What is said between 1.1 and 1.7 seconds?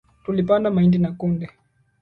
kunde